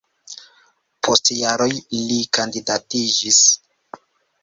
[1.09, 1.69] Post jaroj
[2.01, 3.47] li kandidatiĝis.